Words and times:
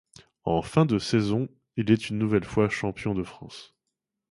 En 0.45 0.63
fin 0.63 0.87
de 0.87 0.97
saison, 0.97 1.47
il 1.77 1.91
est 1.91 2.09
une 2.09 2.17
nouvelle 2.17 2.43
fois 2.43 2.69
champion 2.69 3.13
de 3.13 3.21
France. 3.23 3.75